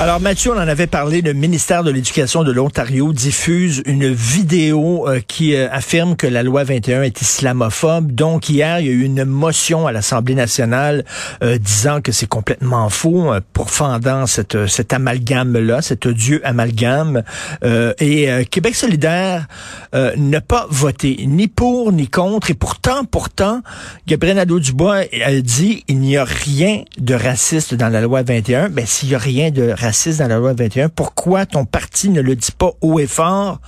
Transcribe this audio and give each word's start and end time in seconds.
Alors 0.00 0.18
Mathieu, 0.18 0.52
on 0.52 0.56
en 0.56 0.66
avait 0.66 0.86
parlé, 0.86 1.20
le 1.20 1.34
ministère 1.34 1.84
de 1.84 1.90
l'Éducation 1.90 2.42
de 2.42 2.50
l'Ontario 2.50 3.12
diffuse 3.12 3.82
une 3.84 4.10
vidéo 4.10 5.06
euh, 5.06 5.20
qui 5.20 5.54
euh, 5.54 5.68
affirme 5.70 6.16
que 6.16 6.26
la 6.26 6.42
loi 6.42 6.64
21 6.64 7.02
est 7.02 7.20
islamophobe. 7.20 8.10
Donc 8.10 8.48
hier, 8.48 8.80
il 8.80 8.86
y 8.86 8.88
a 8.88 8.92
eu 8.92 9.02
une 9.02 9.26
motion 9.26 9.86
à 9.86 9.92
l'Assemblée 9.92 10.34
nationale 10.34 11.04
euh, 11.42 11.58
disant 11.58 12.00
que 12.00 12.12
c'est 12.12 12.26
complètement 12.26 12.88
faux, 12.88 13.30
pourfendant 13.52 14.26
cette, 14.26 14.66
cet 14.68 14.94
amalgame-là, 14.94 15.82
cet 15.82 16.06
odieux 16.06 16.40
amalgame. 16.44 17.22
et 17.62 18.46
Québec 18.50 18.76
solidaire 18.76 19.48
n'a 19.92 20.40
pas 20.40 20.66
voté 20.70 21.24
ni 21.26 21.46
pour 21.46 21.92
ni 21.92 22.08
contre. 22.08 22.50
Et 22.50 22.54
pourtant, 22.54 23.04
pourtant, 23.04 23.60
Gabriel 24.06 24.36
Nadeau-Dubois 24.36 25.02
a 25.22 25.40
dit 25.42 25.84
il 25.88 25.98
n'y 25.98 26.16
a 26.16 26.24
rien 26.24 26.84
de 26.96 27.14
raciste 27.14 27.74
dans 27.74 27.90
la 27.90 28.00
loi 28.00 28.22
21. 28.22 28.70
Ben 28.70 28.86
s'il 28.86 29.10
y 29.10 29.14
a 29.14 29.18
rien 29.18 29.50
de 29.50 29.68
raciste 29.68 29.89
dans 30.18 30.28
la 30.28 30.38
loi 30.38 30.52
21, 30.52 30.88
pourquoi 30.88 31.46
ton 31.46 31.64
parti 31.64 32.10
ne 32.10 32.20
le 32.20 32.36
dit 32.36 32.52
pas 32.52 32.70
haut 32.80 33.00
et 33.00 33.06
fort 33.06 33.58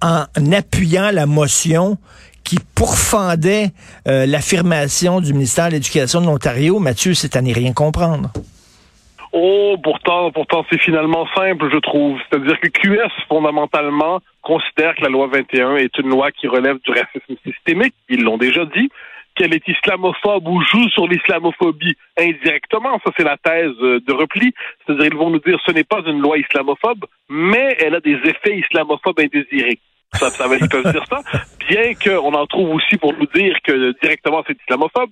en 0.00 0.24
appuyant 0.52 1.10
la 1.12 1.26
motion 1.26 1.98
qui 2.42 2.56
pourfendait 2.74 3.68
euh, 4.06 4.24
l'affirmation 4.24 5.20
du 5.20 5.34
ministère 5.34 5.68
de 5.68 5.72
l'Éducation 5.72 6.22
de 6.22 6.26
l'Ontario? 6.26 6.78
Mathieu, 6.78 7.12
c'est 7.12 7.36
à 7.36 7.42
n'y 7.42 7.52
rien 7.52 7.74
comprendre. 7.74 8.30
Oh, 9.32 9.76
pourtant, 9.82 10.30
pourtant, 10.30 10.64
c'est 10.70 10.80
finalement 10.80 11.26
simple, 11.36 11.68
je 11.70 11.78
trouve. 11.78 12.18
C'est-à-dire 12.30 12.58
que 12.60 12.68
QS, 12.68 13.12
fondamentalement, 13.28 14.20
considère 14.40 14.94
que 14.96 15.02
la 15.02 15.10
loi 15.10 15.28
21 15.30 15.76
est 15.76 15.98
une 15.98 16.08
loi 16.08 16.30
qui 16.30 16.48
relève 16.48 16.78
du 16.82 16.90
racisme 16.92 17.36
systémique. 17.44 17.94
Ils 18.08 18.22
l'ont 18.22 18.38
déjà 18.38 18.64
dit 18.64 18.88
qu'elle 19.38 19.54
est 19.54 19.66
islamophobe 19.66 20.48
ou 20.48 20.60
joue 20.62 20.88
sur 20.90 21.06
l'islamophobie 21.06 21.96
indirectement. 22.18 23.00
Ça, 23.04 23.12
c'est 23.16 23.24
la 23.24 23.36
thèse 23.36 23.72
euh, 23.80 24.00
de 24.06 24.12
repli. 24.12 24.52
C'est-à-dire, 24.84 25.06
ils 25.06 25.16
vont 25.16 25.30
nous 25.30 25.38
dire 25.38 25.58
ce 25.64 25.72
n'est 25.72 25.84
pas 25.84 26.02
une 26.06 26.20
loi 26.20 26.38
islamophobe, 26.38 27.06
mais 27.28 27.76
elle 27.80 27.94
a 27.94 28.00
des 28.00 28.18
effets 28.24 28.58
islamophobes 28.58 29.20
indésirés. 29.20 29.78
Ça, 30.14 30.30
ça 30.30 30.46
ils 30.60 30.68
peuvent 30.68 30.90
dire 30.90 31.04
ça, 31.08 31.20
bien 31.68 31.94
qu'on 31.94 32.32
en 32.32 32.46
trouve 32.46 32.70
aussi 32.70 32.96
pour 32.96 33.12
nous 33.12 33.26
dire 33.34 33.56
que 33.62 33.94
directement 34.02 34.42
c'est 34.46 34.56
islamophobe. 34.60 35.10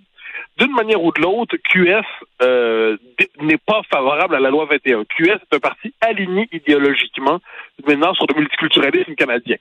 D'une 0.59 0.73
manière 0.73 1.03
ou 1.03 1.13
de 1.13 1.21
l'autre, 1.21 1.57
QS 1.71 2.03
euh, 2.43 2.97
n'est 3.41 3.59
pas 3.59 3.83
favorable 3.91 4.35
à 4.35 4.41
la 4.41 4.49
loi 4.49 4.67
21. 4.71 5.05
QS 5.05 5.33
est 5.33 5.55
un 5.55 5.59
parti 5.59 5.93
aligné 6.01 6.49
idéologiquement 6.51 7.41
maintenant 7.87 8.15
sur 8.15 8.27
le 8.27 8.41
multiculturalisme 8.41 9.15
canadien. 9.15 9.57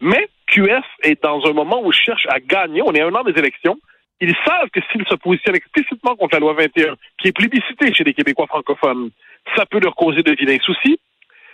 Mais 0.00 0.28
QS 0.46 0.84
est 1.02 1.22
dans 1.22 1.44
un 1.44 1.52
moment 1.52 1.82
où 1.82 1.92
il 1.92 1.98
cherche 1.98 2.26
à 2.28 2.40
gagner. 2.40 2.80
On 2.82 2.92
est 2.92 3.02
à 3.02 3.06
un 3.06 3.14
an 3.14 3.22
des 3.22 3.38
élections. 3.38 3.78
Ils 4.20 4.34
savent 4.44 4.68
que 4.70 4.80
s'ils 4.90 5.06
se 5.06 5.14
positionnent 5.14 5.56
explicitement 5.56 6.14
contre 6.16 6.36
la 6.36 6.40
loi 6.40 6.52
21, 6.54 6.96
qui 7.18 7.28
est 7.28 7.32
plébiscitée 7.32 7.94
chez 7.94 8.04
les 8.04 8.12
Québécois 8.12 8.46
francophones, 8.46 9.10
ça 9.56 9.64
peut 9.66 9.80
leur 9.80 9.94
causer 9.94 10.22
de 10.22 10.32
vilains 10.32 10.58
soucis. 10.62 11.00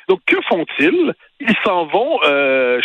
Donc, 0.09 0.21
que 0.27 0.37
font-ils? 0.49 1.15
Ils 1.41 1.55
s'en 1.65 1.87
vont, 1.87 2.21
euh, 2.25 2.81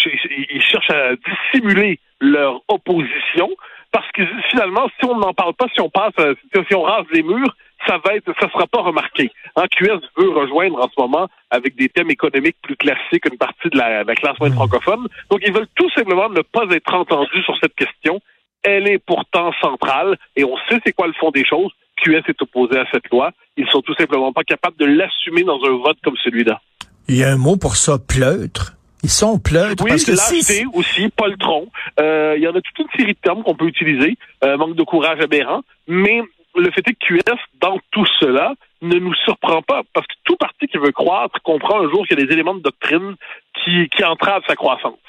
ils 0.50 0.62
cherchent 0.62 0.90
à 0.90 1.14
dissimuler 1.16 2.00
leur 2.20 2.62
opposition, 2.68 3.50
parce 3.92 4.10
que 4.12 4.24
finalement, 4.50 4.88
si 5.00 5.06
on 5.06 5.18
n'en 5.18 5.34
parle 5.34 5.54
pas, 5.54 5.68
si 5.74 5.82
on 5.82 5.90
passe, 5.90 6.14
euh, 6.20 6.36
si 6.68 6.76
on 6.76 6.82
rase 6.82 7.06
les 7.12 7.24
murs, 7.24 7.56
ça 7.88 7.98
va 8.06 8.16
être, 8.16 8.32
ça 8.40 8.50
sera 8.50 8.68
pas 8.68 8.82
remarqué. 8.82 9.32
En 9.56 9.66
QS 9.66 10.02
veut 10.18 10.30
rejoindre 10.30 10.80
en 10.80 10.88
ce 10.88 11.02
moment 11.02 11.28
avec 11.50 11.76
des 11.76 11.90
thèmes 11.90 12.12
économiques 12.12 12.58
plus 12.62 12.76
classiques 12.76 13.26
une 13.26 13.38
partie 13.38 13.70
de 13.70 13.78
la, 13.78 14.04
de 14.04 14.08
la 14.08 14.16
classe 14.16 14.40
moyenne 14.40 14.56
francophone. 14.56 15.08
Donc, 15.30 15.42
ils 15.46 15.54
veulent 15.54 15.68
tout 15.76 15.90
simplement 15.92 16.30
ne 16.30 16.42
pas 16.42 16.66
être 16.70 16.94
entendus 16.94 17.44
sur 17.44 17.58
cette 17.60 17.76
question 17.76 18.22
elle 18.64 18.88
est 18.88 19.00
pourtant 19.00 19.52
centrale 19.62 20.18
et 20.36 20.44
on 20.44 20.56
sait 20.70 20.80
c'est 20.86 20.94
quoi 20.94 21.08
le 21.08 21.14
fond 21.14 21.32
des 21.32 21.46
choses. 21.46 21.72
QS 22.04 22.24
est 22.28 22.42
opposé 22.42 22.80
à 22.80 22.86
cette 22.92 23.08
loi. 23.10 23.32
Ils 23.58 23.68
sont 23.70 23.82
tout 23.82 23.94
simplement 23.96 24.34
pas 24.34 24.44
capables 24.44 24.78
de 24.78 24.86
l'assumer 24.86 25.44
dans 25.44 25.60
un 25.64 25.78
vote 25.78 25.98
comme 26.04 26.18
celui-là. 26.24 26.62
Il 27.08 27.18
y 27.18 27.24
a 27.24 27.30
un 27.30 27.38
mot 27.38 27.58
pour 27.58 27.76
ça, 27.76 27.98
pleutre. 28.00 28.74
Ils 29.04 29.10
sont 29.10 29.40
pleutres. 29.40 29.84
Oui, 29.84 29.92
parce 29.92 30.06
que 30.06 30.16
si... 30.16 30.66
aussi, 30.74 31.10
poltron. 31.10 31.68
Euh, 32.00 32.36
il 32.38 32.44
y 32.44 32.48
en 32.48 32.56
a 32.56 32.62
toute 32.62 32.80
une 32.80 33.00
série 33.00 33.14
de 33.14 33.20
termes 33.20 33.44
qu'on 33.44 33.56
peut 33.56 33.66
utiliser. 33.66 34.18
Euh, 34.44 34.58
manque 34.58 34.76
de 34.76 34.84
courage 34.84 35.20
aberrant. 35.20 35.62
Mais 35.88 36.22
le 36.56 36.72
fait 36.72 36.88
est 36.88 36.94
que 36.94 37.18
QS, 37.18 37.40
dans 37.60 37.80
tout 37.92 38.06
cela, 38.20 38.54
ne 38.82 38.98
nous 39.00 39.14
surprend 39.26 39.62
pas. 39.62 39.82
Parce 39.94 40.06
que 40.06 40.14
tout 40.24 40.36
parti 40.36 40.68
qui 40.68 40.78
veut 40.78 40.92
croître 40.92 41.42
comprend 41.44 41.82
un 41.82 41.90
jour 41.90 42.06
qu'il 42.08 42.20
y 42.20 42.22
a 42.22 42.26
des 42.26 42.32
éléments 42.32 42.56
de 42.56 42.62
doctrine 42.62 43.16
qui, 43.64 43.90
qui 43.90 44.04
entravent 44.04 44.44
sa 44.48 44.56
croissance. 44.56 45.00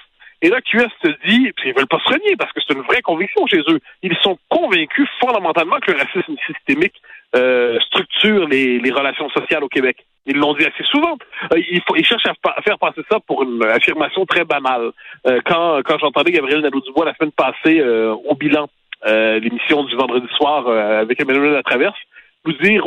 Et 0.43 0.49
là, 0.49 0.61
QS 0.61 0.89
se 1.03 1.09
dit, 1.27 1.53
puis 1.57 1.71
ils 1.71 1.75
veulent 1.75 1.87
pas 1.87 2.01
se 2.01 2.13
renier 2.13 2.37
parce 2.37 2.53
que 2.53 2.61
c'est 2.61 2.75
une 2.75 2.83
vraie 2.83 3.01
conviction 3.01 3.47
chez 3.47 3.61
eux. 3.69 3.79
Ils 4.03 4.17
sont 4.23 4.37
convaincus 4.49 5.09
fondamentalement 5.21 5.79
que 5.79 5.93
le 5.93 5.99
racisme 5.99 6.35
systémique 6.47 6.95
euh, 7.35 7.79
structure 7.81 8.49
les, 8.49 8.79
les, 8.79 8.91
relations 8.91 9.31
sociales 9.31 9.65
au 9.65 9.69
Québec. 9.69 10.05
Ils 10.27 10.37
l'ont 10.37 10.55
dit 10.55 10.65
assez 10.65 10.85
souvent. 10.85 11.17
Euh, 11.53 11.61
ils 11.61 12.05
cherchent 12.05 12.27
à, 12.27 12.63
faire 12.63 12.79
passer 12.79 13.01
ça 13.11 13.21
pour 13.21 13.43
une 13.43 13.65
affirmation 13.65 14.27
très 14.27 14.45
banale. 14.45 14.91
Euh, 15.27 15.41
quand 15.47 15.81
quand 15.85 15.99
j'entendais 15.99 16.33
Gabriel 16.33 16.61
Nadeau-Dubois 16.61 17.07
la 17.07 17.15
semaine 17.15 17.33
passée 17.33 17.81
euh, 17.81 18.13
au 18.13 18.35
bilan, 18.35 18.69
l'émission 19.05 19.83
du 19.83 19.97
vendredi 19.97 20.29
soir 20.37 20.69
avec 20.69 21.21
Emmanuel 21.21 21.55
Latraverse, 21.55 21.99
vous 22.45 22.53
dire 22.55 22.83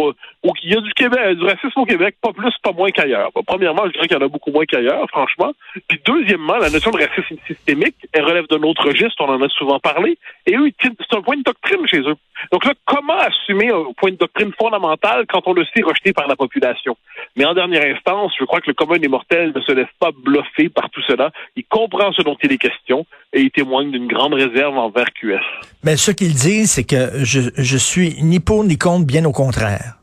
qu'il 0.59 0.71
y 0.71 0.77
a 0.77 0.81
du 0.81 0.93
Québec, 0.93 1.37
du 1.37 1.45
racisme 1.45 1.79
au 1.79 1.85
Québec, 1.85 2.15
pas 2.21 2.33
plus, 2.33 2.51
pas 2.61 2.71
moins 2.71 2.89
qu'ailleurs. 2.89 3.31
premièrement, 3.47 3.83
je 3.85 3.91
dirais 3.91 4.07
qu'il 4.07 4.17
y 4.17 4.19
en 4.19 4.25
a 4.25 4.29
beaucoup 4.29 4.51
moins 4.51 4.65
qu'ailleurs, 4.65 5.07
franchement. 5.09 5.53
Puis 5.87 5.99
deuxièmement, 6.05 6.57
la 6.57 6.69
notion 6.69 6.91
de 6.91 6.97
racisme 6.97 7.37
systémique, 7.47 7.95
elle 8.13 8.25
relève 8.25 8.47
d'un 8.47 8.61
autre 8.63 8.85
registre, 8.85 9.23
on 9.23 9.29
en 9.29 9.41
a 9.41 9.49
souvent 9.49 9.79
parlé, 9.79 10.17
et 10.45 10.55
eux, 10.55 10.69
c'est 10.81 11.17
un 11.17 11.21
point 11.21 11.37
de 11.37 11.43
doctrine 11.43 11.87
chez 11.87 11.99
eux. 11.99 12.15
Donc 12.51 12.65
là, 12.65 12.73
comment 12.85 13.17
assumer 13.17 13.69
un 13.69 13.93
point 13.97 14.11
de 14.11 14.17
doctrine 14.17 14.51
fondamental 14.59 15.25
quand 15.27 15.41
on 15.45 15.53
le 15.53 15.65
sait 15.65 15.83
rejeté 15.83 16.13
par 16.13 16.27
la 16.27 16.35
population? 16.35 16.97
Mais 17.35 17.45
en 17.45 17.53
dernière 17.53 17.83
instance, 17.95 18.33
je 18.39 18.45
crois 18.45 18.61
que 18.61 18.67
le 18.67 18.73
commun 18.73 18.97
des 18.97 19.07
mortels 19.07 19.51
ne 19.55 19.61
se 19.61 19.71
laisse 19.71 19.87
pas 19.99 20.11
bluffer 20.11 20.69
par 20.69 20.89
tout 20.89 21.01
cela. 21.07 21.31
Il 21.55 21.65
comprend 21.65 22.11
ce 22.13 22.21
dont 22.21 22.37
il 22.43 22.51
est 22.51 22.57
question 22.57 23.05
et 23.33 23.41
il 23.41 23.51
témoigne 23.51 23.91
d'une 23.91 24.07
grande 24.07 24.33
réserve 24.33 24.77
envers 24.77 25.11
QS. 25.13 25.39
Mais 25.83 25.97
ce 25.97 26.11
qu'il 26.11 26.33
dit, 26.33 26.67
c'est 26.67 26.83
que 26.83 27.23
je, 27.23 27.41
je 27.55 27.77
suis 27.77 28.15
ni 28.21 28.39
pour 28.39 28.63
ni 28.63 28.77
contre, 28.77 29.05
bien 29.05 29.25
au 29.25 29.31
contraire. 29.31 29.95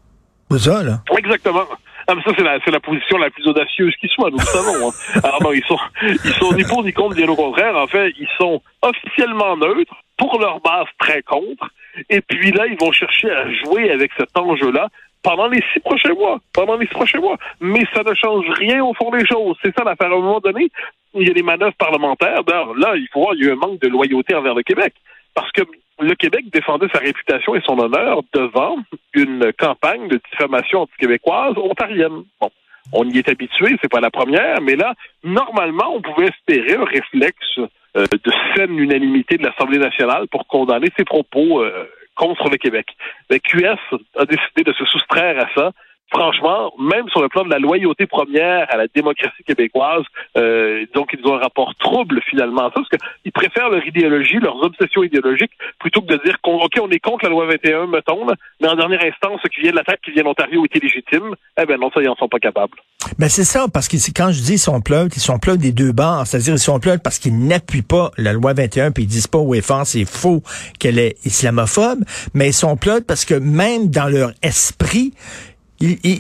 C'est 0.51 0.59
ça, 0.59 0.83
là? 0.83 1.01
Exactement. 1.17 1.65
Ah, 2.09 2.15
mais 2.15 2.23
ça, 2.23 2.33
c'est 2.37 2.43
la, 2.43 2.59
c'est 2.65 2.71
la 2.71 2.81
position 2.81 3.17
la 3.17 3.31
plus 3.31 3.47
audacieuse 3.47 3.95
qui 4.01 4.09
soit, 4.09 4.31
nous 4.31 4.39
le 4.39 4.45
savons. 4.45 4.89
Hein. 4.89 5.21
Alors 5.23 5.43
non, 5.43 5.53
ils 5.53 5.65
sont, 5.65 5.79
ils 6.03 6.35
sont 6.35 6.53
ni 6.53 6.65
pour 6.65 6.83
ni 6.83 6.93
contre, 6.93 7.15
bien 7.15 7.29
au 7.29 7.37
contraire. 7.37 7.77
En 7.77 7.87
fait, 7.87 8.13
ils 8.19 8.29
sont 8.39 8.61
officiellement 8.83 9.57
neutres, 9.57 9.95
pour 10.19 10.39
leur 10.41 10.61
base 10.61 10.87
très 10.99 11.23
contre, 11.23 11.71
et 12.13 12.21
puis 12.21 12.53
là, 12.53 12.67
ils 12.67 12.79
vont 12.79 12.93
chercher 12.93 13.31
à 13.31 13.51
jouer 13.51 13.91
avec 13.91 14.11
cet 14.19 14.37
enjeu-là 14.37 14.89
pendant 15.23 15.49
les 15.49 15.63
six 15.73 15.81
prochains 15.81 16.13
mois. 16.13 16.39
Pendant 16.53 16.77
les 16.77 16.87
six 16.87 16.93
prochains 16.93 17.21
mois. 17.21 17.39
Mais 17.61 17.85
ça 17.95 18.03
ne 18.03 18.15
change 18.15 18.45
rien 18.59 18.85
au 18.85 18.93
fond 18.93 19.11
des 19.11 19.27
choses. 19.27 19.57
C'est 19.65 19.75
ça 19.75 19.83
l'affaire. 19.83 20.13
À 20.13 20.15
un 20.15 20.21
moment 20.21 20.41
donné, 20.41 20.71
il 21.15 21.27
y 21.27 21.31
a 21.31 21.35
des 21.35 21.43
manœuvres 21.43 21.77
parlementaires. 21.79 22.45
D'ailleurs, 22.45 22.75
là, 22.75 22.97
il 22.97 23.09
faut 23.13 23.21
voir, 23.21 23.35
il 23.35 23.45
y 23.45 23.47
a 23.47 23.51
eu 23.51 23.53
un 23.53 23.57
manque 23.57 23.81
de 23.81 23.89
loyauté 23.89 24.35
envers 24.35 24.55
le 24.55 24.63
Québec. 24.63 24.93
Parce 25.35 25.51
que 25.53 25.63
le 26.01 26.15
Québec 26.17 26.45
défendait 26.53 26.89
sa 26.93 26.99
réputation 26.99 27.55
et 27.55 27.63
son 27.65 27.79
honneur 27.79 28.21
devant 28.35 28.77
une 29.15 29.51
campagne 29.59 30.09
de 30.09 30.21
diffamation 30.31 30.83
anti-québécoise 30.83 31.57
ontarienne. 31.57 32.25
Bon. 32.41 32.51
On 32.93 33.09
y 33.09 33.19
est 33.19 33.29
habitué, 33.29 33.77
c'est 33.81 33.91
pas 33.91 34.01
la 34.01 34.11
première, 34.11 34.61
mais 34.61 34.75
là, 34.75 34.95
normalement, 35.23 35.95
on 35.95 36.03
pouvait 36.03 36.27
espérer 36.27 36.75
un 36.75 36.85
réflexe 36.85 37.59
euh, 37.97 38.07
de 38.11 38.33
saine 38.57 38.77
unanimité 38.77 39.39
de 39.39 39.45
l'Assemblée 39.45 39.79
nationale 39.79 40.27
pour 40.29 40.47
condamner 40.49 40.89
ces 40.97 41.05
propos 41.05 41.63
euh, 41.63 41.87
contre 42.23 42.49
le 42.51 42.57
Québec. 42.57 42.87
Le 43.31 43.39
QS 43.39 43.83
a 44.17 44.25
décidé 44.25 44.63
de 44.63 44.73
se 44.73 44.85
soustraire 44.85 45.37
à 45.45 45.49
ça 45.57 45.73
franchement, 46.13 46.73
même 46.79 47.09
sur 47.09 47.23
le 47.23 47.29
plan 47.29 47.45
de 47.45 47.51
la 47.51 47.59
loyauté 47.59 48.07
première 48.07 48.67
à 48.73 48.77
la 48.77 48.87
démocratie 48.95 49.43
québécoise, 49.47 50.05
euh, 50.37 50.85
donc 50.95 51.15
ils 51.19 51.27
ont 51.27 51.35
un 51.35 51.41
rapport 51.41 51.75
trouble 51.77 52.21
finalement 52.29 52.65
ça, 52.65 52.73
parce 52.75 52.89
qu'ils 52.89 53.33
préfèrent 53.33 53.71
leur 53.71 53.85
idéologie, 53.87 54.39
leurs 54.39 54.63
obsessions 54.63 55.03
idéologiques, 55.03 55.53
plutôt 55.79 56.03
que 56.03 56.13
de 56.13 56.21
dire 56.25 56.41
qu'on 56.43 56.59
ok, 56.59 56.75
on 56.81 56.91
est 56.91 57.01
contre 57.01 57.25
la 57.25 57.31
loi 57.31 57.47
21, 57.47 57.87
mettons, 57.87 58.27
mais 58.61 58.69
en 58.69 58.77
dernière 58.77 59.05
instance, 59.05 59.41
ce 59.43 59.49
qui 59.49 59.61
vient 59.63 59.73
de 59.73 59.77
l'attaque 59.77 60.01
qui 60.05 60.13
vient 60.13 60.25
d'Ontario 60.25 60.65
était 60.65 60.79
légitime. 60.79 61.35
Eh 61.61 61.67
ben 61.67 61.79
non, 61.81 61.91
ça, 61.93 62.01
ils 62.03 62.09
en 62.09 62.17
sont 62.17 62.29
pas 62.29 62.39
capables. 62.39 62.77
Ben 63.19 63.29
c'est 63.29 63.45
ça, 63.45 63.67
parce 63.73 63.89
que 63.89 63.97
quand 64.15 64.31
je 64.33 64.43
dis 64.43 64.55
ils 64.55 64.59
sont 64.59 64.81
pleutres, 64.81 65.17
ils 65.17 65.21
sont 65.21 65.39
pleutres 65.39 65.63
des 65.63 65.73
deux 65.73 65.93
bords, 65.93 66.27
c'est-à-dire 66.27 66.55
ils 66.55 66.59
sont 66.59 66.79
pleutres 66.79 67.03
parce 67.03 67.19
qu'ils 67.19 67.47
n'appuient 67.47 67.83
pas 67.83 68.11
la 68.17 68.33
loi 68.33 68.53
21, 68.53 68.93
puis 68.93 69.05
ils 69.05 69.07
disent 69.09 69.27
pas 69.27 69.39
au 69.39 69.55
effort 69.55 69.87
c'est 69.87 70.05
faux 70.05 70.43
qu'elle 70.79 70.99
est 70.99 71.17
islamophobe, 71.25 72.05
mais 72.35 72.49
ils 72.49 72.55
sont 72.55 72.77
pleutres 72.77 73.07
parce 73.07 73.25
que 73.25 73.35
même 73.35 73.89
dans 73.89 74.09
leur 74.09 74.33
esprit, 74.43 75.13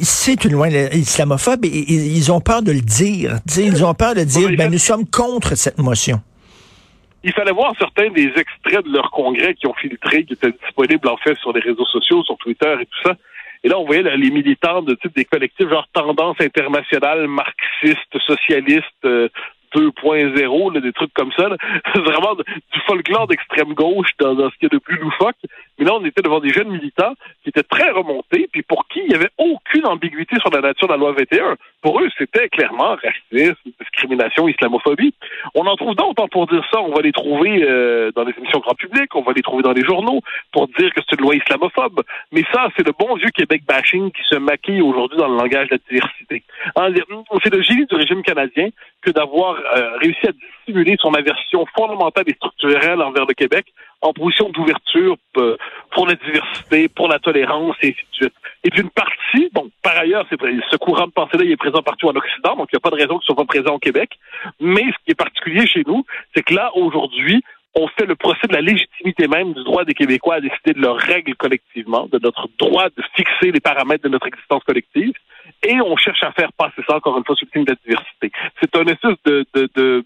c'est 0.02 0.44
une 0.44 0.52
loi 0.52 0.68
islamophobe 0.68 1.64
et, 1.64 1.68
ils 1.68 2.32
ont 2.32 2.40
peur 2.40 2.62
de 2.62 2.72
le 2.72 2.80
dire. 2.80 3.38
ils 3.56 3.84
ont 3.84 3.94
peur 3.94 4.14
de 4.14 4.24
dire, 4.24 4.50
ben, 4.56 4.70
nous 4.70 4.78
sommes 4.78 5.06
contre 5.08 5.54
cette 5.56 5.78
motion. 5.78 6.20
Il 7.24 7.32
fallait 7.32 7.52
voir 7.52 7.72
certains 7.78 8.10
des 8.10 8.32
extraits 8.36 8.84
de 8.84 8.92
leur 8.92 9.10
congrès 9.12 9.54
qui 9.54 9.66
ont 9.68 9.74
filtré, 9.74 10.24
qui 10.24 10.32
étaient 10.32 10.52
disponibles 10.64 11.08
en 11.08 11.16
fait 11.18 11.36
sur 11.38 11.52
les 11.52 11.60
réseaux 11.60 11.86
sociaux, 11.86 12.24
sur 12.24 12.36
Twitter 12.38 12.74
et 12.80 12.86
tout 12.86 13.08
ça. 13.08 13.16
Et 13.64 13.68
là, 13.68 13.78
on 13.78 13.84
voyait 13.84 14.02
les 14.02 14.30
militants 14.30 14.82
de 14.82 14.94
type 14.94 15.14
des 15.14 15.24
collectifs 15.24 15.68
genre 15.68 15.86
tendance 15.92 16.36
internationale, 16.40 17.28
marxiste, 17.28 18.18
socialiste, 18.26 19.06
2.0, 19.74 20.80
des 20.80 20.92
trucs 20.92 21.14
comme 21.14 21.32
ça. 21.32 21.48
C'est 21.94 22.00
vraiment 22.00 22.34
du 22.34 22.80
folklore 22.86 23.26
d'extrême 23.26 23.74
gauche 23.74 24.10
dans, 24.18 24.36
ce 24.50 24.56
qui 24.58 24.66
est 24.66 24.72
de 24.72 24.78
plus 24.78 24.98
loufoque. 24.98 25.36
Mais 25.78 25.86
là, 25.86 25.94
on 25.94 26.04
était 26.04 26.22
devant 26.22 26.40
des 26.40 26.50
jeunes 26.50 26.68
militants 26.68 27.14
qui 27.42 27.48
étaient 27.48 27.62
très 27.62 27.90
remontés, 27.90 28.48
puis 28.52 28.62
pour 28.62 28.86
qui 28.88 29.00
il 29.00 29.08
n'y 29.08 29.14
avait 29.14 29.30
aucune 29.38 29.86
ambiguïté 29.86 30.36
sur 30.40 30.50
la 30.50 30.60
nature 30.60 30.86
de 30.86 30.92
la 30.92 30.98
loi 30.98 31.12
21. 31.12 31.56
Pour 31.82 32.00
eux, 32.00 32.08
c'était 32.16 32.48
clairement 32.48 32.96
racisme, 32.96 33.56
discrimination, 33.80 34.46
islamophobie. 34.48 35.14
On 35.54 35.66
en 35.66 35.76
trouve 35.76 35.96
d'autres 35.96 36.26
pour 36.28 36.46
dire 36.46 36.64
ça. 36.70 36.80
On 36.80 36.94
va 36.94 37.02
les 37.02 37.12
trouver 37.12 37.64
euh, 37.64 38.12
dans 38.14 38.24
les 38.24 38.34
émissions 38.38 38.60
grand 38.60 38.74
public, 38.74 39.14
on 39.14 39.22
va 39.22 39.32
les 39.32 39.42
trouver 39.42 39.62
dans 39.62 39.72
les 39.72 39.84
journaux 39.84 40.20
pour 40.52 40.68
dire 40.68 40.92
que 40.94 41.00
c'est 41.00 41.16
une 41.18 41.24
loi 41.24 41.34
islamophobe. 41.34 42.02
Mais 42.30 42.44
ça, 42.52 42.68
c'est 42.76 42.86
le 42.86 42.92
bon 42.96 43.14
vieux 43.16 43.30
Québec 43.30 43.62
bashing 43.66 44.10
qui 44.12 44.22
se 44.28 44.36
maquille 44.36 44.82
aujourd'hui 44.82 45.18
dans 45.18 45.28
le 45.28 45.36
langage 45.36 45.68
de 45.68 45.74
la 45.74 45.78
diversité. 45.90 46.42
C'est 47.42 47.54
le 47.54 47.62
génie 47.62 47.86
du 47.86 47.94
régime 47.94 48.22
canadien 48.22 48.68
que 49.02 49.10
d'avoir 49.10 49.56
réussi 50.00 50.26
à 50.26 50.32
dissimuler 50.32 50.96
son 51.00 51.14
aversion 51.14 51.64
fondamentale 51.76 52.24
et 52.26 52.34
structurelle 52.34 53.00
envers 53.02 53.26
le 53.26 53.34
Québec 53.34 53.66
en 54.02 54.12
position 54.12 54.50
d'ouverture 54.50 55.16
euh, 55.38 55.56
pour 55.92 56.06
la 56.06 56.14
diversité, 56.16 56.88
pour 56.88 57.08
la 57.08 57.18
tolérance, 57.18 57.76
et 57.82 57.88
ainsi 57.88 58.06
de 58.10 58.14
suite. 58.14 58.34
Et 58.64 58.70
puis 58.70 58.82
une 58.82 58.90
partie, 58.90 59.48
bon, 59.52 59.70
par 59.82 59.96
ailleurs, 59.96 60.26
c'est 60.28 60.38
ce 60.70 60.76
courant 60.76 61.06
de 61.06 61.12
pensée-là, 61.12 61.44
il 61.44 61.52
est 61.52 61.56
présent 61.56 61.82
partout 61.82 62.08
en 62.08 62.16
Occident, 62.16 62.56
donc 62.56 62.68
il 62.72 62.76
n'y 62.76 62.78
a 62.78 62.80
pas 62.80 62.90
de 62.90 63.00
raison 63.00 63.18
qu'il 63.18 63.26
soit 63.26 63.36
pas 63.36 63.44
présent 63.44 63.74
au 63.74 63.78
Québec. 63.78 64.10
Mais 64.60 64.82
ce 64.82 65.04
qui 65.04 65.12
est 65.12 65.18
particulier 65.18 65.66
chez 65.66 65.82
nous, 65.86 66.04
c'est 66.34 66.42
que 66.42 66.54
là, 66.54 66.70
aujourd'hui, 66.74 67.42
on 67.74 67.88
fait 67.88 68.06
le 68.06 68.16
procès 68.16 68.46
de 68.48 68.52
la 68.52 68.60
légitimité 68.60 69.28
même 69.28 69.54
du 69.54 69.64
droit 69.64 69.84
des 69.84 69.94
Québécois 69.94 70.36
à 70.36 70.40
décider 70.40 70.74
de 70.74 70.80
leurs 70.80 70.98
règles 70.98 71.34
collectivement, 71.36 72.06
de 72.12 72.18
notre 72.18 72.48
droit 72.58 72.88
de 72.88 73.02
fixer 73.16 73.50
les 73.50 73.60
paramètres 73.60 74.04
de 74.04 74.10
notre 74.10 74.26
existence 74.26 74.62
collective, 74.64 75.14
et 75.62 75.80
on 75.80 75.96
cherche 75.96 76.22
à 76.22 76.32
faire 76.32 76.52
passer 76.52 76.82
ça 76.88 76.96
encore 76.96 77.16
une 77.18 77.24
fois 77.24 77.36
sous 77.36 77.44
le 77.46 77.50
signe 77.50 77.64
de 77.64 77.72
la 77.72 77.78
diversité. 77.84 78.32
C'est 78.60 78.76
un 78.76 78.84
espèce 78.86 79.16
de, 79.24 79.44
de, 79.54 79.68
de, 79.74 80.04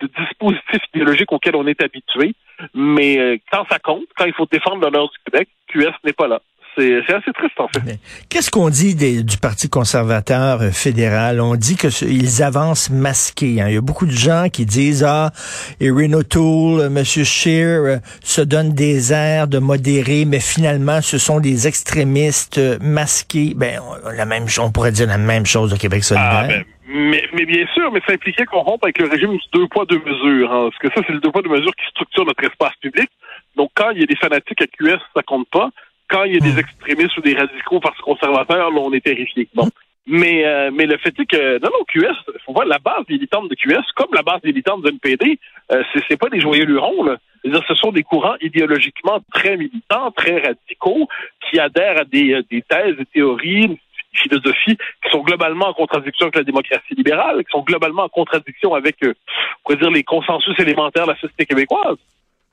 de 0.00 0.10
dispositif 0.18 0.82
idéologique 0.94 1.32
auquel 1.32 1.56
on 1.56 1.66
est 1.66 1.82
habitué, 1.82 2.34
mais 2.74 3.18
euh, 3.18 3.36
quand 3.50 3.64
ça 3.70 3.78
compte, 3.78 4.06
quand 4.16 4.24
il 4.24 4.34
faut 4.34 4.46
défendre 4.46 4.82
l'honneur 4.82 5.08
du 5.08 5.18
Québec, 5.24 5.48
QS 5.68 5.94
n'est 6.04 6.12
pas 6.12 6.28
là. 6.28 6.40
C'est 6.78 7.14
assez 7.14 7.32
triste, 7.32 7.58
en 7.58 7.68
fait. 7.68 7.98
Qu'est-ce 8.28 8.50
qu'on 8.50 8.70
dit 8.70 8.94
du 8.94 9.36
Parti 9.38 9.68
conservateur 9.68 10.62
euh, 10.62 10.70
fédéral? 10.70 11.40
On 11.40 11.56
dit 11.56 11.76
qu'ils 11.76 12.42
avancent 12.42 12.90
masqués. 12.90 13.60
Hein. 13.60 13.66
Il 13.68 13.74
y 13.74 13.78
a 13.78 13.80
beaucoup 13.80 14.06
de 14.06 14.12
gens 14.12 14.46
qui 14.52 14.64
disent, 14.64 15.04
ah, 15.04 15.32
Erin 15.80 16.12
O'Toole, 16.12 16.86
M. 16.86 17.04
Scheer 17.04 17.80
euh, 17.82 17.96
se 18.22 18.40
donnent 18.40 18.74
des 18.74 19.12
airs 19.12 19.48
de 19.48 19.58
modérés, 19.58 20.24
mais 20.24 20.40
finalement, 20.40 21.00
ce 21.02 21.18
sont 21.18 21.40
des 21.40 21.66
extrémistes 21.66 22.60
masqués. 22.80 23.54
Ben, 23.56 23.80
la 24.16 24.24
même, 24.24 24.46
on 24.60 24.70
pourrait 24.70 24.92
dire 24.92 25.08
la 25.08 25.18
même 25.18 25.46
chose 25.46 25.74
au 25.74 25.76
Québec 25.76 26.04
solidaire. 26.04 26.44
Ah, 26.44 26.46
ben, 26.46 26.64
mais, 26.88 27.24
mais 27.34 27.44
bien 27.44 27.66
sûr, 27.74 27.90
mais 27.92 28.00
ça 28.06 28.14
impliquait 28.14 28.46
qu'on 28.46 28.60
rompe 28.60 28.82
avec 28.84 28.98
le 28.98 29.08
régime 29.08 29.32
du 29.32 29.42
deux 29.52 29.66
poids, 29.66 29.84
deux 29.84 30.00
mesures. 30.04 30.52
Hein, 30.52 30.70
parce 30.70 30.78
que 30.78 30.88
ça, 30.94 31.04
c'est 31.06 31.12
le 31.12 31.20
deux 31.20 31.30
poids, 31.30 31.42
deux 31.42 31.50
mesures 31.50 31.74
qui 31.74 31.86
structure 31.90 32.24
notre 32.24 32.44
espace 32.44 32.74
public. 32.80 33.10
Donc, 33.56 33.70
quand 33.74 33.90
il 33.90 34.00
y 34.00 34.02
a 34.02 34.06
des 34.06 34.16
fanatiques 34.16 34.62
à 34.62 34.66
QS, 34.66 35.00
ça 35.14 35.22
compte 35.22 35.48
pas. 35.50 35.70
Quand 36.08 36.24
il 36.24 36.34
y 36.34 36.36
a 36.36 36.40
des 36.40 36.52
hmm. 36.52 36.58
extrémistes 36.58 37.16
ou 37.18 37.20
des 37.20 37.34
radicaux 37.34 37.80
parce 37.80 37.98
conservateurs, 37.98 38.70
là, 38.70 38.80
on 38.80 38.92
est 38.92 39.04
terrifiés. 39.04 39.48
Bon. 39.54 39.68
Mais, 40.06 40.46
euh, 40.46 40.70
mais 40.72 40.86
le 40.86 40.96
fait 40.96 41.14
est 41.20 41.26
que, 41.26 41.58
non, 41.62 41.68
non, 41.70 41.84
QS, 41.86 42.16
faut 42.46 42.54
voir 42.54 42.64
la 42.64 42.78
base 42.78 43.04
militante 43.10 43.50
de 43.50 43.54
QS, 43.54 43.84
comme 43.94 44.08
la 44.14 44.22
base 44.22 44.42
militante 44.42 44.80
de 44.82 44.88
NPD, 44.88 45.38
euh, 45.70 45.82
c'est, 45.92 46.02
c'est 46.08 46.16
pas 46.16 46.30
des 46.30 46.40
joyeux 46.40 46.64
lurons, 46.64 47.04
là. 47.04 47.18
-dire, 47.44 47.62
ce 47.68 47.74
sont 47.74 47.92
des 47.92 48.02
courants 48.02 48.36
idéologiquement 48.40 49.20
très 49.32 49.56
militants, 49.58 50.10
très 50.12 50.38
radicaux, 50.40 51.08
qui 51.44 51.60
adhèrent 51.60 52.00
à 52.00 52.04
des, 52.04 52.32
euh, 52.32 52.42
des 52.50 52.62
thèses, 52.62 52.96
des 52.96 53.04
théories, 53.04 53.78
philosophies 54.18 54.76
qui 55.02 55.10
sont 55.10 55.22
globalement 55.22 55.68
en 55.68 55.74
contradiction 55.74 56.24
avec 56.26 56.36
la 56.36 56.44
démocratie 56.44 56.94
libérale, 56.94 57.44
qui 57.44 57.50
sont 57.50 57.62
globalement 57.62 58.04
en 58.04 58.08
contradiction 58.08 58.74
avec, 58.74 58.96
euh, 59.02 59.14
on 59.14 59.62
pourrait 59.62 59.76
dire, 59.76 59.90
les 59.90 60.02
consensus 60.02 60.58
élémentaires 60.58 61.06
de 61.06 61.12
la 61.12 61.18
société 61.18 61.46
québécoise. 61.46 61.98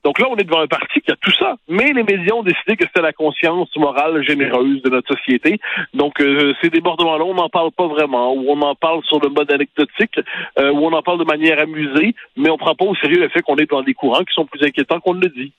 Donc 0.06 0.20
là, 0.20 0.28
on 0.30 0.38
est 0.38 0.44
devant 0.44 0.62
un 0.62 0.68
parti 0.68 1.02
qui 1.02 1.12
a 1.12 1.16
tout 1.20 1.34
ça. 1.40 1.56
Mais 1.68 1.92
les 1.92 2.04
médias 2.04 2.36
ont 2.36 2.44
décidé 2.44 2.78
que 2.78 2.86
c'était 2.86 3.02
la 3.02 3.12
conscience 3.12 3.70
morale 3.76 4.24
généreuse 4.24 4.84
de 4.84 4.90
notre 4.92 5.18
société. 5.18 5.60
Donc 5.96 6.22
euh, 6.22 6.54
ces 6.62 6.70
débordements-là, 6.70 7.26
on 7.26 7.34
n'en 7.34 7.50
parle 7.50 7.72
pas 7.72 7.88
vraiment, 7.88 8.36
ou 8.36 8.46
on 8.48 8.62
en 8.62 8.76
parle 8.76 9.04
sur 9.06 9.20
le 9.20 9.30
mode 9.30 9.52
anecdotique, 9.52 10.20
euh, 10.60 10.72
ou 10.72 10.86
on 10.86 10.94
en 10.94 11.02
parle 11.02 11.18
de 11.18 11.24
manière 11.24 11.60
amusée, 11.60 12.14
mais 12.38 12.52
on 12.52 12.58
prend 12.58 12.76
pas 12.76 12.86
au 12.86 12.94
sérieux 12.96 13.20
le 13.20 13.30
fait 13.30 13.42
qu'on 13.42 13.56
est 13.56 13.68
dans 13.68 13.82
des 13.82 13.96
courants 13.96 14.24
qui 14.24 14.34
sont 14.36 14.46
plus 14.46 14.64
inquiétants 14.64 15.00
qu'on 15.00 15.14
le 15.14 15.28
dit. 15.28 15.52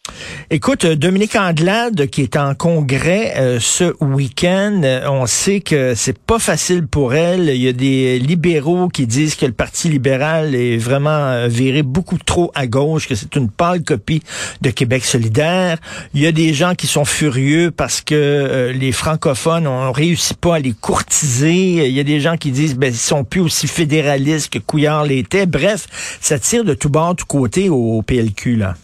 Écoute, 0.50 0.84
euh, 0.84 0.94
Dominique 0.94 1.34
Anglade, 1.34 2.06
qui 2.06 2.22
est 2.22 2.36
en 2.36 2.54
congrès 2.54 3.58
ce 3.58 3.92
week-end, 4.00 4.80
on 5.10 5.26
sait 5.26 5.60
que 5.60 5.94
c'est 5.94 6.24
pas 6.24 6.38
facile 6.38 6.86
pour 6.86 7.14
elle. 7.14 7.48
Il 7.48 7.62
y 7.62 7.68
a 7.68 7.72
des 7.72 8.20
libéraux 8.20 8.88
qui 8.88 9.08
disent 9.08 9.34
que 9.34 9.46
le 9.46 9.52
Parti 9.52 9.88
libéral 9.88 10.54
est 10.54 10.76
vraiment 10.76 11.48
viré 11.48 11.82
beaucoup 11.82 12.18
trop 12.18 12.52
à 12.54 12.68
gauche, 12.68 13.08
que 13.08 13.16
c'est 13.16 13.34
une 13.34 13.50
pâle 13.50 13.82
copie 13.82 14.22
de 14.60 14.70
Québec 14.70 15.04
solidaire. 15.04 15.78
Il 16.14 16.20
y 16.20 16.26
a 16.26 16.32
des 16.32 16.54
gens 16.54 16.74
qui 16.74 16.86
sont 16.86 17.04
furieux 17.04 17.70
parce 17.70 18.00
que 18.00 18.14
euh, 18.14 18.72
les 18.72 18.92
francophones 18.92 19.66
ont 19.66 19.92
réussi 19.92 20.34
pas 20.34 20.56
à 20.56 20.58
les 20.58 20.72
courtiser. 20.72 21.86
Il 21.86 21.92
y 21.92 22.00
a 22.00 22.04
des 22.04 22.20
gens 22.20 22.36
qui 22.36 22.50
disent 22.50 22.76
ben 22.76 22.92
ils 22.92 22.96
sont 22.96 23.24
plus 23.24 23.40
aussi 23.40 23.68
fédéralistes 23.68 24.52
que 24.52 24.58
Couillard 24.58 25.04
l'était. 25.04 25.46
Bref, 25.46 25.86
ça 26.20 26.38
tire 26.38 26.64
de 26.64 26.74
tout 26.74 26.90
bord, 26.90 27.16
tout 27.16 27.26
côté 27.26 27.68
au, 27.68 28.02
PLQ 28.02 28.56
là. 28.56 28.74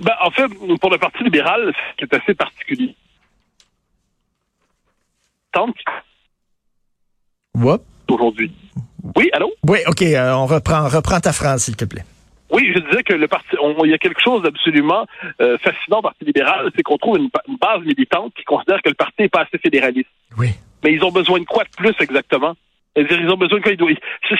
Ben, 0.00 0.12
en 0.24 0.30
fait, 0.30 0.48
pour 0.80 0.90
le 0.90 0.98
Parti 0.98 1.22
libéral, 1.22 1.72
ce 1.92 1.96
qui 1.96 2.12
est 2.12 2.20
assez 2.20 2.34
particulier. 2.34 2.96
Tant 5.52 5.68
Aujourd'hui. 8.08 8.52
Oui, 9.16 9.30
allô? 9.32 9.52
Oui, 9.66 9.78
OK. 9.86 10.02
Euh, 10.02 10.32
on 10.32 10.46
reprend, 10.46 10.88
reprend 10.88 11.20
ta 11.20 11.32
phrase, 11.32 11.64
s'il 11.64 11.76
te 11.76 11.84
plaît. 11.84 12.04
Oui, 12.62 12.72
je 12.74 12.80
disais 12.80 13.02
que 13.02 13.14
le 13.14 13.26
parti, 13.26 13.56
il 13.84 13.90
y 13.90 13.94
a 13.94 13.98
quelque 13.98 14.20
chose 14.22 14.42
d'absolument 14.42 15.06
euh, 15.40 15.58
fascinant 15.58 15.98
au 15.98 16.02
Parti 16.02 16.24
libéral, 16.24 16.70
c'est 16.76 16.82
qu'on 16.82 16.96
trouve 16.96 17.18
une, 17.18 17.28
base 17.60 17.80
militante 17.84 18.32
qui 18.34 18.44
considère 18.44 18.80
que 18.82 18.88
le 18.88 18.94
parti 18.94 19.22
n'est 19.22 19.28
pas 19.28 19.42
assez 19.42 19.58
fédéraliste. 19.58 20.08
Oui. 20.38 20.50
Mais 20.84 20.92
ils 20.92 21.04
ont 21.04 21.10
besoin 21.10 21.40
de 21.40 21.44
quoi 21.44 21.64
de 21.64 21.70
plus 21.76 21.94
exactement? 22.00 22.54
Ils 22.94 23.30
ont 23.30 23.36
besoin 23.36 23.58
de 23.58 23.76
quoi? 23.76 23.88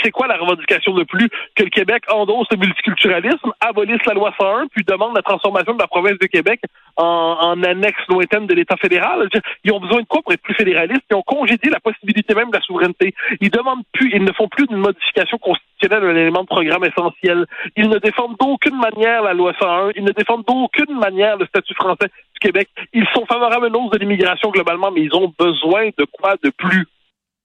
C'est 0.03 0.11
quoi 0.11 0.27
la 0.27 0.37
revendication 0.37 0.93
de 0.93 1.05
plus? 1.05 1.29
Que 1.55 1.65
le 1.65 1.71
Québec 1.71 2.05
endosse 2.11 2.49
le 2.51 2.59
multiculturalisme, 2.59 3.53
abolisse 3.61 4.05
la 4.07 4.15
loi 4.15 4.35
101, 4.39 4.67
puis 4.69 4.85
demande 4.85 5.17
la 5.17 5.23
transformation 5.23 5.73
de 5.75 5.79
la 5.81 5.87
province 5.87 6.19
de 6.19 6.27
Québec 6.27 6.61
en, 6.97 7.63
annexe 7.63 8.07
lointaine 8.09 8.47
de 8.47 8.55
l'État 8.55 8.77
fédéral? 8.77 9.29
Ils 9.65 9.73
ont 9.73 9.81
besoin 9.81 10.01
de 10.01 10.07
quoi 10.07 10.21
pour 10.23 10.33
être 10.33 10.43
plus 10.43 10.55
fédéralistes? 10.55 11.05
Ils 11.11 11.17
ont 11.17 11.23
congédié 11.23 11.71
la 11.71 11.81
possibilité 11.81 12.35
même 12.35 12.51
de 12.51 12.57
la 12.57 12.63
souveraineté. 12.63 13.15
Ils 13.41 13.51
demandent 13.51 13.85
plus, 13.93 14.11
ils 14.13 14.23
ne 14.23 14.33
font 14.33 14.49
plus 14.49 14.67
d'une 14.67 14.79
modification 14.79 15.39
constitutionnelle 15.39 16.05
un 16.05 16.17
élément 16.17 16.43
de 16.43 16.47
programme 16.47 16.85
essentiel. 16.85 17.47
Ils 17.77 17.89
ne 17.89 17.99
défendent 17.99 18.37
d'aucune 18.39 18.79
manière 18.79 19.23
la 19.23 19.33
loi 19.33 19.53
101. 19.59 19.93
Ils 19.97 20.05
ne 20.05 20.13
défendent 20.13 20.45
d'aucune 20.47 20.99
manière 20.99 21.39
le 21.39 21.47
statut 21.47 21.75
français 21.75 22.09
du 22.35 22.39
Québec. 22.41 22.69
Ils 22.93 23.07
sont 23.15 23.25
favorables 23.25 23.65
à 23.65 23.69
une 23.69 23.77
hausse 23.77 23.91
de 23.91 23.99
l'immigration 23.99 24.51
globalement, 24.51 24.91
mais 24.91 25.03
ils 25.03 25.15
ont 25.15 25.33
besoin 25.39 25.87
de 25.97 26.05
quoi 26.13 26.35
de 26.43 26.51
plus? 26.51 26.87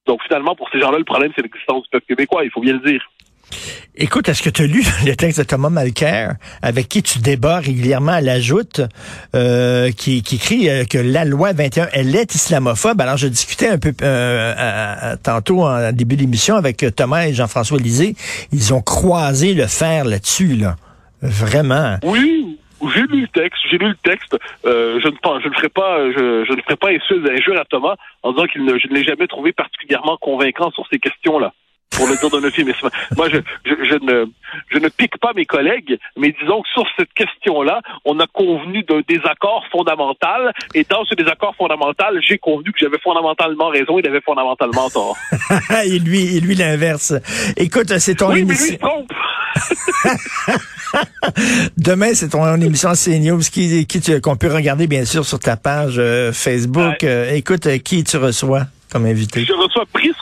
Donc 0.07 0.21
finalement, 0.23 0.55
pour 0.55 0.69
ces 0.71 0.79
gens-là, 0.79 0.97
le 0.97 1.03
problème, 1.03 1.31
c'est 1.35 1.43
l'existence 1.43 1.83
du 1.83 1.89
peuple 1.89 2.05
québécois, 2.07 2.43
il 2.43 2.51
faut 2.51 2.61
bien 2.61 2.73
le 2.73 2.79
dire. 2.79 3.01
Écoute, 3.95 4.29
est-ce 4.29 4.43
que 4.43 4.49
tu 4.49 4.63
as 4.63 4.67
lu 4.67 4.83
le 5.05 5.15
texte 5.15 5.39
de 5.39 5.43
Thomas 5.43 5.69
Malker, 5.69 6.33
avec 6.61 6.87
qui 6.87 7.01
tu 7.01 7.19
débats 7.19 7.59
régulièrement 7.59 8.11
à 8.11 8.21
la 8.21 8.39
joute, 8.39 8.81
euh, 9.35 9.91
qui, 9.91 10.21
qui 10.21 10.35
écrit 10.35 10.69
euh, 10.69 10.83
que 10.85 10.97
la 10.97 11.25
loi 11.25 11.53
21, 11.53 11.87
elle 11.93 12.15
est 12.15 12.35
islamophobe? 12.35 13.01
Alors, 13.01 13.17
je 13.17 13.27
discutais 13.27 13.69
un 13.69 13.79
peu 13.79 13.93
euh, 14.01 15.15
tantôt 15.23 15.63
en 15.63 15.91
début 15.91 16.15
d'émission 16.15 16.55
avec 16.55 16.85
Thomas 16.95 17.27
et 17.27 17.33
Jean-François 17.33 17.79
Lisée. 17.79 18.15
Ils 18.51 18.73
ont 18.73 18.81
croisé 18.81 19.53
le 19.53 19.67
fer 19.67 20.05
là-dessus, 20.05 20.55
là. 20.55 20.75
Vraiment. 21.23 21.97
Oui, 22.03 22.46
j'ai 22.93 23.01
lu 23.01 23.21
le 23.21 23.27
texte, 23.27 23.61
j'ai 23.69 23.77
lu 23.77 23.89
le 23.89 23.95
texte. 23.95 24.37
Euh, 24.65 24.99
je 24.99 25.07
ne 25.07 25.15
pense, 25.17 25.41
je 25.43 25.49
ne 25.49 25.53
ferai 25.53 25.69
pas, 25.69 26.11
je, 26.11 26.45
je 26.45 26.53
ne 26.53 26.61
ferai 26.61 26.75
pas 26.75 26.89
injure 26.89 27.59
à 27.59 27.65
Thomas 27.65 27.95
en 28.23 28.31
disant 28.31 28.45
qu'il 28.45 28.63
ne, 28.65 28.77
je 28.77 28.87
ne 28.87 28.93
l'ai 28.93 29.03
jamais 29.03 29.27
trouvé 29.27 29.51
particulièrement 29.51 30.17
convaincant 30.17 30.71
sur 30.71 30.85
ces 30.87 30.99
questions-là. 30.99 31.53
Pour 31.97 32.07
le 32.07 32.15
dire 32.15 32.29
d'un 32.29 32.47
euphémisme. 32.47 32.89
Moi, 33.15 33.29
je, 33.29 33.37
je, 33.65 33.73
je, 33.83 34.05
ne, 34.05 34.25
je 34.69 34.77
ne 34.77 34.89
pique 34.89 35.17
pas 35.19 35.31
mes 35.35 35.45
collègues, 35.45 35.97
mais 36.15 36.33
disons 36.39 36.61
que 36.61 36.69
sur 36.69 36.85
cette 36.97 37.13
question-là, 37.13 37.81
on 38.05 38.19
a 38.19 38.27
convenu 38.27 38.83
d'un 38.83 39.01
désaccord 39.07 39.63
fondamental, 39.71 40.53
et 40.73 40.85
dans 40.89 41.03
ce 41.05 41.15
désaccord 41.15 41.55
fondamental, 41.55 42.19
j'ai 42.21 42.37
convenu 42.37 42.71
que 42.71 42.79
j'avais 42.79 42.99
fondamentalement 42.99 43.69
raison, 43.69 43.99
il 43.99 44.07
avait 44.07 44.21
fondamentalement 44.21 44.89
tort. 44.89 45.17
et 45.85 45.99
lui, 45.99 46.37
et 46.37 46.39
lui 46.39 46.55
l'inverse. 46.55 47.13
Écoute, 47.57 47.97
c'est 47.97 48.15
ton 48.15 48.31
oui, 48.31 48.45
mais 48.45 48.53
lui, 48.53 48.71
il 48.71 48.77
trompe. 48.77 49.11
Demain, 51.77 52.13
c'est 52.13 52.29
ton 52.29 52.61
émission 52.61 52.91
CNews 52.93 53.41
qui, 53.51 53.85
qui 53.85 54.21
qu'on 54.21 54.35
peut 54.35 54.53
regarder 54.53 54.87
bien 54.87 55.05
sûr 55.05 55.25
sur 55.25 55.39
ta 55.39 55.57
page 55.57 55.95
euh, 55.97 56.31
Facebook. 56.31 57.03
Euh, 57.03 57.31
écoute, 57.31 57.67
euh, 57.67 57.77
qui 57.77 58.03
tu 58.03 58.17
reçois 58.17 58.63
comme 58.91 59.05
invité? 59.05 59.43
Je 59.43 59.53
reçois 59.53 59.83
Brice, 59.93 60.15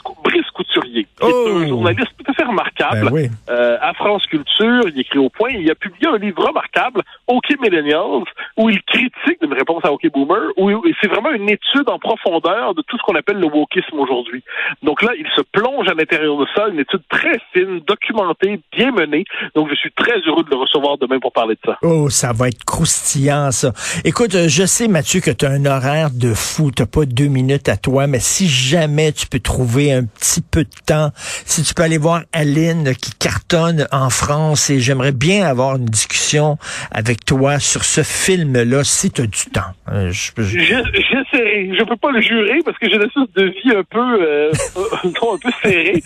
Poirier, 1.04 1.06
qui 1.20 1.24
est 1.26 1.52
Oh! 1.54 1.58
un 1.58 1.66
journaliste 1.68 2.10
tout 2.18 2.30
à 2.30 2.34
fait 2.34 2.44
remarquable 2.44 3.00
Ben 3.04 3.12
oui. 3.12 3.28
euh, 3.50 3.76
à 3.80 3.92
France 3.94 4.26
Culture. 4.26 4.82
Il 4.88 4.98
écrit 5.00 5.18
au 5.18 5.28
point. 5.28 5.50
Il 5.50 5.70
a 5.70 5.74
publié 5.74 6.08
un 6.08 6.18
livre 6.18 6.44
remarquable, 6.46 7.02
OK 7.26 7.44
Millennials, 7.60 8.24
où 8.56 8.70
il 8.70 8.80
critique 8.82 9.38
une 9.42 9.52
réponse 9.52 9.84
à 9.84 9.92
OK 9.92 10.02
Boomer, 10.12 10.50
où 10.56 10.70
où 10.70 10.82
c'est 11.00 11.08
vraiment 11.08 11.30
une 11.30 11.48
étude 11.48 11.88
en 11.88 11.98
profondeur 11.98 12.74
de 12.74 12.82
tout 12.82 12.96
ce 12.98 13.02
qu'on 13.02 13.14
appelle 13.14 13.38
le 13.38 13.46
wokisme 13.46 13.98
aujourd'hui. 13.98 14.42
Donc 14.82 15.02
là, 15.02 15.10
il 15.18 15.26
se 15.36 15.42
plonge 15.52 15.88
à 15.88 15.94
l'intérieur 15.94 16.36
de 16.38 16.46
ça, 16.54 16.68
une 16.68 16.78
étude 16.80 17.02
très 17.08 17.38
fine, 17.52 17.80
documentée, 17.86 18.60
bien 18.72 18.90
menée. 18.92 19.24
Donc 19.54 19.68
je 19.70 19.74
suis 19.74 19.92
très 19.92 20.18
heureux 20.26 20.44
de 20.44 20.50
le 20.50 20.56
recevoir 20.56 20.98
demain 20.98 21.18
pour 21.18 21.32
parler 21.32 21.54
de 21.54 21.60
ça. 21.64 21.78
Oh, 21.82 22.08
ça 22.10 22.32
va 22.32 22.48
être 22.48 22.64
croustillant, 22.64 23.50
ça. 23.50 23.72
Écoute, 24.04 24.34
euh, 24.34 24.48
je 24.48 24.64
sais, 24.64 24.88
Mathieu, 24.88 25.20
que 25.20 25.30
tu 25.30 25.44
as 25.46 25.50
un 25.50 25.64
horaire 25.66 26.10
de 26.12 26.34
fou. 26.34 26.70
Tu 26.70 26.84
pas 26.86 27.04
deux 27.04 27.26
minutes 27.26 27.68
à 27.68 27.76
toi, 27.76 28.06
mais 28.06 28.20
si 28.20 28.46
jamais 28.48 29.10
tu 29.12 29.26
peux 29.26 29.40
trouver 29.40 29.92
un 29.92 30.04
petit 30.04 30.40
peu 30.40 30.62
de 30.64 30.70
temps, 30.86 31.10
si 31.44 31.62
tu 31.62 31.74
peux 31.74 31.82
aller 31.82 31.98
voir 31.98 32.22
Aline 32.32 32.94
qui 32.94 33.12
cartonne 33.18 33.86
en 33.92 34.08
France, 34.10 34.70
et 34.70 34.80
j'aimerais 34.80 35.12
bien 35.12 35.44
avoir 35.46 35.76
une 35.76 35.84
discussion 35.86 36.58
avec 36.90 37.24
toi 37.24 37.58
sur 37.58 37.84
ce 37.84 38.02
film-là, 38.02 38.84
si 38.84 39.10
tu 39.10 39.22
as 39.22 39.26
du 39.26 39.44
temps. 39.52 39.60
Euh, 39.92 40.10
je- 40.12 40.30
je- 40.38 40.58
Je- 40.58 40.74
J'essaierai. 40.94 41.70
Je 41.78 41.84
peux 41.84 41.96
pas 41.96 42.10
le 42.12 42.20
jurer 42.20 42.58
parce 42.64 42.78
que 42.78 42.88
j'ai 42.88 42.96
une 42.96 43.02
espèce 43.02 43.32
de 43.36 43.44
vie 43.46 43.76
un 43.76 43.82
peu, 43.82 44.22
euh, 44.22 44.52
un 45.04 45.38
peu 45.38 45.50
serrée, 45.62 46.02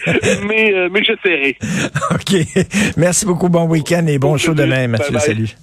mais, 0.47 0.73
euh, 0.75 0.89
mais 0.91 1.03
j'essaierai. 1.05 1.57
OK. 2.11 2.65
Merci 2.97 3.27
beaucoup. 3.27 3.49
Bon 3.49 3.65
week-end 3.67 4.07
et 4.07 4.19
bon 4.19 4.37
show 4.37 4.55
demain, 4.55 4.89
Mathieu. 4.89 5.13
Bye 5.13 5.19
bye. 5.19 5.27
Salut. 5.27 5.57